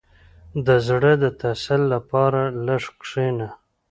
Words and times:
•د 0.65 0.67
زړۀ 0.87 1.13
د 1.23 1.25
تسل 1.41 1.81
لپاره 1.93 2.41
لږ 2.65 2.83
کښېنه. 3.01 3.47